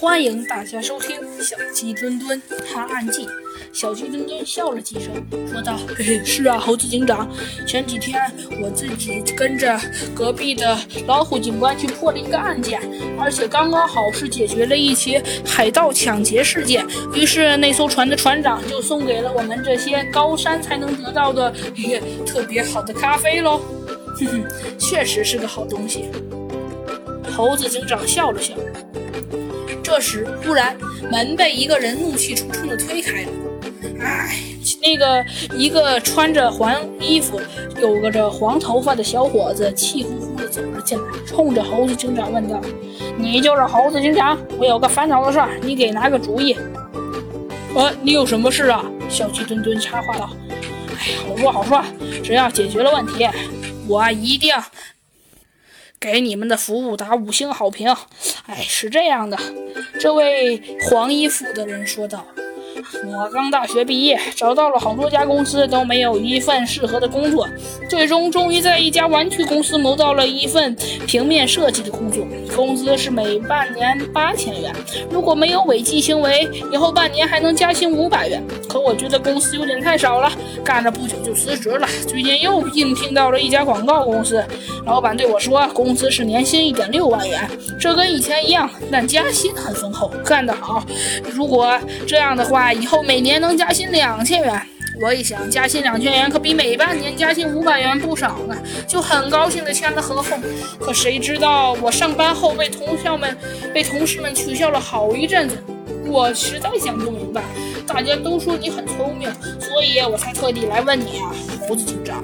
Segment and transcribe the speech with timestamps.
[0.00, 3.26] 欢迎大家收听《小鸡墩墩探案记》。
[3.70, 5.12] 小鸡墩墩笑了几声，
[5.46, 7.28] 说道：“嘿嘿，是啊，猴子警长，
[7.68, 8.18] 前几天
[8.62, 9.78] 我自己跟着
[10.14, 12.80] 隔壁的老虎警官去破了一个案件，
[13.18, 16.82] 而且刚刚好是解决了一起海盗抢劫事件。
[17.14, 21.52] 于是那艘船的船长就送给了我们这些高山才能得到的
[22.24, 23.60] 特别好的咖啡喽。
[24.18, 24.44] 哼哼，
[24.78, 26.06] 确实是个好东西。”
[27.36, 28.54] 猴子警长笑了笑。
[29.90, 30.76] 这时，突然
[31.10, 33.28] 门被一个人怒气冲冲地推开了。
[34.00, 34.36] 哎，
[34.80, 35.24] 那个
[35.56, 37.40] 一个穿着黄衣服、
[37.82, 42.60] 有个着黄头发的小伙子气呼呼地走了进来，冲着猴子警长问道
[43.18, 44.38] ：“你就是猴子警长？
[44.60, 46.56] 我有个烦恼的事儿，你给拿个主意。
[47.74, 50.30] ”“呃，你有什么事啊？”小鸡墩墩插话道。
[51.00, 51.84] “哎呀，好说好说，
[52.22, 53.28] 只要解决了问题，
[53.88, 54.54] 我一定。”
[56.00, 57.94] 给你们的服务打五星好评。
[58.46, 59.38] 哎，是这样的，
[60.00, 62.26] 这位黄衣服的人说道。
[63.06, 67.46] 我刚大学毕业，找到了好多家公司，都没有一份适合的工作。
[67.88, 70.74] 最终，终于在一家玩具公司谋到了一份
[71.06, 74.72] 平面设计的工作，工资是每半年八千元。
[75.10, 78.42] 如果没有违纪行为，以后半年还能加薪五百元。
[78.68, 80.30] 可我觉得工资有点太少了，
[80.64, 81.86] 干了不久就辞职了。
[82.06, 84.42] 最近又应聘到了一家广告公司，
[84.86, 90.10] 老板对我说，工资是年薪一点六万元，这跟以前一样，但加薪很丰厚。
[90.24, 90.84] 干得好，
[91.32, 92.69] 如果这样的话。
[92.72, 94.62] 以后每年能加薪两千元，
[95.00, 100.40] 我一想加薪两千元可比每半年加薪五百元不少呢，就很高兴的签了合同。
[100.78, 103.36] 可谁知道我上班后被同校们、
[103.72, 105.56] 被同事们取笑了好一阵子，
[106.06, 107.42] 我实在想不明白。
[107.86, 109.28] 大家都说你很聪明，
[109.60, 111.32] 所以我才特地来问你啊，
[111.68, 112.22] 猴子警长。